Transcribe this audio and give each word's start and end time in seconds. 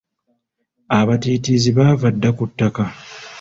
Abatiitiizi 0.99 1.69
baava 1.77 2.07
dda 2.15 2.29
ku 2.37 2.43
ttaka. 2.49 2.83